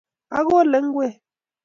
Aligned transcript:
Akole 0.37 0.77
ngwek 0.85 1.15